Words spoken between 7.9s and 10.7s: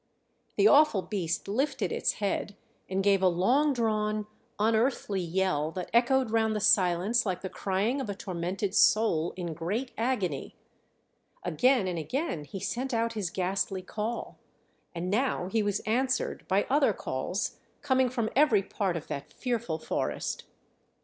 of a tormented soul in great agony;